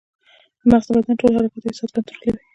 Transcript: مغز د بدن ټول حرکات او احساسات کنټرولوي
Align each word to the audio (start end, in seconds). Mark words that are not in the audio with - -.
مغز 0.69 0.85
د 0.87 0.89
بدن 0.97 1.15
ټول 1.19 1.31
حرکات 1.37 1.63
او 1.65 1.67
احساسات 1.69 1.89
کنټرولوي 1.95 2.43